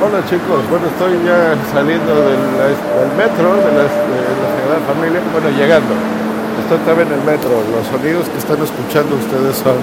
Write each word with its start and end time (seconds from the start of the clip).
Hola 0.00 0.24
chicos, 0.30 0.62
bueno 0.70 0.86
estoy 0.86 1.10
ya 1.26 1.58
saliendo 1.74 2.14
del, 2.14 2.38
metro 3.18 3.50
de 3.50 3.72
la, 3.74 3.82
de 3.82 4.30
Sagrada 4.54 4.86
Familia, 4.86 5.20
bueno 5.32 5.50
llegando. 5.50 5.92
Estoy 6.62 6.78
también 6.86 7.08
en 7.08 7.18
el 7.18 7.24
metro. 7.26 7.50
Los 7.74 7.84
sonidos 7.88 8.28
que 8.28 8.38
están 8.38 8.62
escuchando 8.62 9.16
ustedes 9.16 9.56
son 9.56 9.74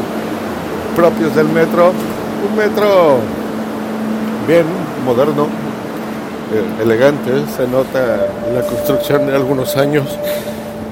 propios 0.95 1.35
del 1.35 1.49
metro. 1.49 1.91
Un 1.91 2.55
metro 2.55 3.17
bien 4.47 4.63
moderno, 5.03 5.47
eh, 6.53 6.81
elegante, 6.81 7.31
se 7.51 7.67
nota 7.67 8.29
la 8.55 8.61
construcción 8.61 9.27
de 9.27 9.35
algunos 9.35 9.75
años, 9.75 10.17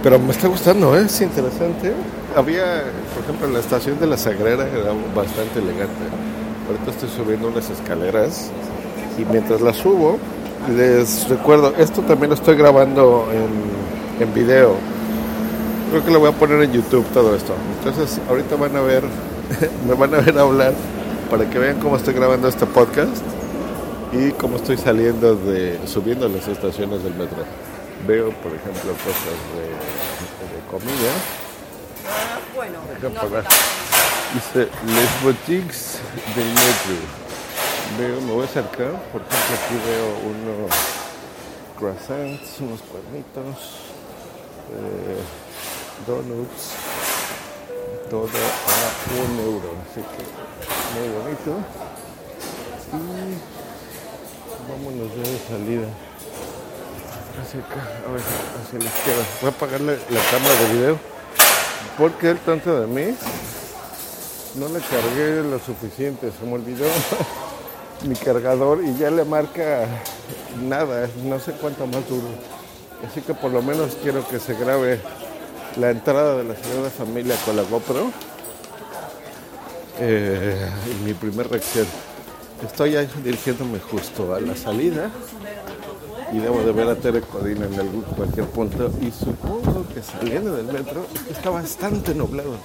pero 0.04 0.20
me 0.20 0.32
está 0.32 0.50
gustando, 0.50 0.98
¿eh? 0.98 1.04
es 1.06 1.22
interesante. 1.22 1.94
Había, 2.36 2.84
por 3.16 3.24
ejemplo, 3.24 3.48
la 3.48 3.60
estación 3.60 3.98
de 4.02 4.08
la 4.08 4.18
Sagrera 4.18 4.68
era 4.68 4.92
bastante 5.16 5.60
elegante. 5.60 6.12
Ahorita 6.68 6.92
estoy 6.92 7.08
subiendo 7.08 7.48
unas 7.48 7.70
escaleras 7.70 8.52
y 9.18 9.26
mientras 9.26 9.62
las 9.62 9.78
subo, 9.78 10.18
les 10.76 11.28
recuerdo, 11.30 11.74
esto 11.78 12.02
también 12.02 12.30
lo 12.30 12.36
estoy 12.36 12.56
grabando 12.56 13.28
en, 13.32 14.24
en 14.24 14.34
video. 14.34 14.76
Creo 15.92 16.04
que 16.06 16.12
lo 16.12 16.20
voy 16.20 16.30
a 16.30 16.34
poner 16.34 16.62
en 16.64 16.72
YouTube 16.72 17.06
todo 17.14 17.36
esto. 17.36 17.54
Entonces, 17.80 18.20
ahorita 18.30 18.56
van 18.56 18.76
a 18.76 18.82
ver, 18.82 19.04
me 19.88 19.94
van 19.94 20.14
a 20.16 20.22
ver 20.22 20.38
hablar 20.40 20.74
para 21.30 21.50
que 21.50 21.60
vean 21.60 21.80
cómo 21.80 21.98
estoy 21.98 22.14
grabando 22.14 22.48
este 22.48 22.66
podcast 22.66 23.18
y 24.12 24.32
cómo 24.32 24.56
estoy 24.58 24.78
saliendo 24.78 25.36
de, 25.36 25.80
subiendo 25.86 26.28
las 26.30 26.48
estaciones 26.48 27.04
del 27.04 27.14
metro. 27.16 27.44
Veo, 28.08 28.30
por 28.32 28.52
ejemplo, 28.54 28.92
cosas 29.04 29.38
de, 29.54 29.64
de 30.50 30.70
comida. 30.70 31.12
Bueno, 32.56 32.78
Acá 32.98 33.22
para- 33.22 33.44
Dice, 34.34 34.68
les 34.88 35.24
boutiques 35.24 36.00
del 36.36 36.46
metro. 36.46 36.96
Veo, 37.98 38.22
me 38.22 38.34
voy 38.34 38.42
a 38.42 38.46
acercar, 38.46 38.92
por 39.12 39.22
ejemplo, 39.22 39.56
aquí 39.56 39.76
veo 39.86 40.08
unos 40.32 40.72
croissants, 41.78 42.60
unos 42.60 42.82
cuernitos, 42.82 43.56
eh, 44.74 45.22
donuts, 46.08 46.72
todo 48.10 48.26
a 48.26 49.24
un 49.24 49.40
euro, 49.40 49.76
así 49.84 50.02
que 50.02 50.24
muy 50.98 51.10
bonito. 51.20 51.52
Y 52.94 53.54
vámonos 54.70 55.10
ya 55.16 55.32
de 55.32 55.40
salida. 55.48 55.88
Hacia 57.42 57.60
acá, 57.60 57.82
a 58.08 58.12
ver, 58.12 58.22
hacia 58.64 58.80
la 58.80 58.86
izquierda. 58.86 59.24
Voy 59.42 59.50
a 59.50 59.54
apagarle 59.54 60.00
la 60.10 60.22
cámara 60.32 60.56
de 60.56 60.74
video 60.74 60.98
porque 61.98 62.32
el 62.32 62.40
tonto 62.40 62.80
de 62.80 62.88
mí 62.88 63.16
no 64.56 64.68
le 64.70 64.80
cargué 64.80 65.44
lo 65.44 65.60
suficiente, 65.60 66.32
se 66.32 66.46
me 66.46 66.54
olvidó 66.54 66.86
mi 68.08 68.16
cargador 68.16 68.84
y 68.84 68.98
ya 68.98 69.10
le 69.12 69.24
marca 69.24 69.88
nada, 70.62 71.10
no 71.24 71.40
sé 71.40 71.54
cuánto 71.54 71.88
más 71.88 72.08
duro. 72.10 72.28
Así 73.10 73.22
que 73.22 73.34
por 73.34 73.52
lo 73.52 73.62
menos 73.62 73.98
quiero 74.02 74.28
que 74.28 74.40
se 74.40 74.54
grabe 74.56 75.00
la 75.78 75.92
entrada 75.92 76.38
de 76.38 76.44
la 76.44 76.56
Sagrada 76.56 76.90
Familia 76.90 77.36
con 77.46 77.56
la 77.56 77.64
GoPro. 77.64 78.12
Eh, 80.00 80.70
y 80.90 81.04
mi 81.04 81.14
primer 81.14 81.50
reacción. 81.50 81.86
Estoy 82.66 82.96
ahí 82.96 83.08
dirigiéndome 83.24 83.80
justo 83.80 84.34
a 84.34 84.40
la 84.40 84.56
salida 84.56 85.12
y 86.32 86.40
debo 86.40 86.64
de 86.64 86.72
ver 86.72 86.88
a 86.88 86.96
Tere 86.96 87.22
Codina 87.22 87.66
en 87.66 87.80
algún 87.80 88.02
cualquier 88.02 88.48
punto 88.48 88.92
y 89.02 89.12
supongo 89.12 89.86
que 89.94 90.02
saliendo 90.02 90.56
del 90.56 90.66
metro 90.66 91.06
está 91.30 91.50
bastante 91.50 92.16
nublado. 92.16 92.56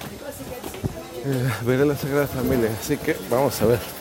Eh, 1.25 1.50
veré 1.67 1.84
la 1.84 1.97
Sagrada 1.97 2.27
Familia, 2.27 2.71
así 2.81 2.97
que 2.97 3.17
vamos 3.28 3.61
a 3.61 3.67
ver. 3.67 3.98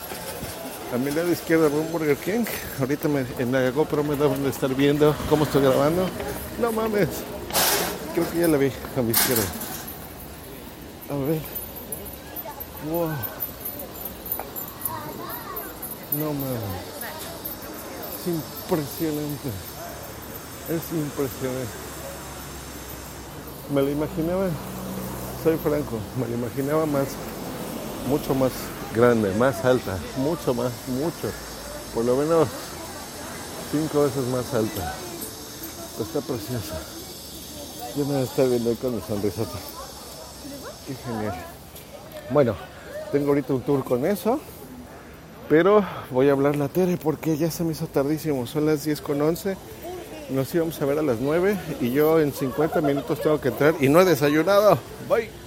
A 0.94 0.98
mi 0.98 1.12
lado 1.12 1.32
izquierdo 1.32 1.68
un 1.70 1.92
Burger 1.92 2.16
King. 2.18 2.46
Ahorita 2.80 3.08
me- 3.10 3.26
en 3.40 3.52
la 3.52 3.70
GoPro 3.72 4.04
me 4.04 4.16
deben 4.16 4.44
de 4.44 4.50
estar 4.50 4.74
viendo 4.74 5.14
cómo 5.30 5.44
estoy 5.44 5.64
grabando. 5.64 6.08
No 6.62 6.72
mames. 6.72 7.10
Creo 8.14 8.30
que 8.32 8.40
ya 8.40 8.48
la 8.48 8.58
vi 8.58 8.72
a 8.98 9.02
mi 9.02 9.12
izquierda. 9.12 9.44
A 11.10 11.16
ver. 11.16 11.42
Wow. 12.90 13.10
No 16.20 16.34
mames. 16.34 16.62
Es 18.22 18.28
impresionante. 18.28 19.50
Es 20.70 20.92
impresionante. 20.94 21.68
Me 23.74 23.82
lo 23.82 23.90
imaginaba, 23.90 24.48
soy 25.44 25.58
franco, 25.58 26.00
me 26.18 26.26
lo 26.26 26.36
imaginaba 26.36 26.86
más, 26.86 27.08
mucho 28.08 28.34
más 28.34 28.52
grande, 28.94 29.34
más 29.36 29.64
alta, 29.66 29.98
mucho 30.18 30.54
más, 30.54 30.72
mucho. 30.88 31.30
Por 31.94 32.06
lo 32.06 32.16
menos 32.16 32.48
cinco 33.72 34.04
veces 34.04 34.26
más 34.28 34.54
alta. 34.54 34.94
Está 36.00 36.22
preciosa. 36.22 36.80
Yo 37.96 38.06
me 38.06 38.22
está 38.22 38.44
viendo 38.44 38.70
ahí 38.70 38.76
con 38.76 38.96
mi 38.96 39.02
sonrisota. 39.02 39.58
Qué 40.86 40.94
genial. 40.94 41.36
Bueno, 42.30 42.56
tengo 43.12 43.30
ahorita 43.30 43.54
un 43.54 43.62
tour 43.62 43.84
con 43.84 44.06
eso. 44.06 44.40
Pero 45.50 45.84
voy 46.12 46.30
a 46.30 46.34
hablar 46.34 46.58
la 46.58 46.68
Tere 46.68 46.98
porque 46.98 47.38
ya 47.38 47.50
se 47.50 47.64
me 47.64 47.72
hizo 47.72 47.88
tardísimo. 47.88 48.46
Son 48.48 48.66
las 48.66 48.84
10 48.84 49.02
con 49.02 49.22
11. 49.22 49.56
Nos 50.30 50.54
íbamos 50.54 50.82
a 50.82 50.86
ver 50.86 51.00
a 51.00 51.02
las 51.02 51.20
9 51.22 51.58
y 51.80 51.92
yo 51.92 52.20
en 52.20 52.34
50 52.34 52.82
minutos 52.82 53.22
tengo 53.22 53.40
que 53.40 53.48
entrar 53.48 53.76
y 53.80 53.88
no 53.88 54.02
he 54.02 54.06
desayunado. 54.06 54.78
Bye. 55.08 55.47